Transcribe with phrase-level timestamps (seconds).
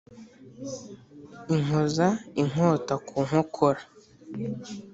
[1.55, 2.07] inkoza
[2.41, 3.81] inkota ku nkokora